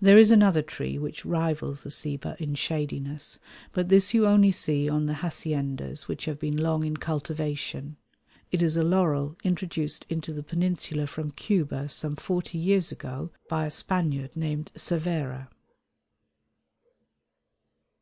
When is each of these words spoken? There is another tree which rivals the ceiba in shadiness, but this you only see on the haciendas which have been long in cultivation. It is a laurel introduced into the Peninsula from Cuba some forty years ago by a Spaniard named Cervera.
There 0.00 0.16
is 0.16 0.30
another 0.30 0.62
tree 0.62 0.98
which 0.98 1.26
rivals 1.26 1.82
the 1.82 1.90
ceiba 1.90 2.40
in 2.40 2.54
shadiness, 2.54 3.38
but 3.72 3.90
this 3.90 4.14
you 4.14 4.26
only 4.26 4.50
see 4.50 4.88
on 4.88 5.04
the 5.04 5.12
haciendas 5.16 6.08
which 6.08 6.24
have 6.24 6.38
been 6.38 6.56
long 6.56 6.86
in 6.86 6.96
cultivation. 6.96 7.98
It 8.50 8.62
is 8.62 8.78
a 8.78 8.82
laurel 8.82 9.36
introduced 9.44 10.06
into 10.08 10.32
the 10.32 10.42
Peninsula 10.42 11.06
from 11.06 11.32
Cuba 11.32 11.90
some 11.90 12.16
forty 12.16 12.56
years 12.56 12.90
ago 12.92 13.30
by 13.50 13.66
a 13.66 13.70
Spaniard 13.70 14.34
named 14.36 14.72
Cervera. 14.74 15.50